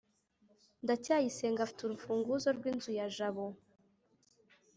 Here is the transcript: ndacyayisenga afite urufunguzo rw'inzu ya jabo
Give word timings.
ndacyayisenga 0.83 1.59
afite 1.63 1.81
urufunguzo 1.83 2.47
rw'inzu 2.57 2.91
ya 2.99 3.07
jabo 3.15 3.45